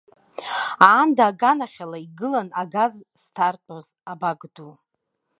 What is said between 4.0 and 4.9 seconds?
абак ду.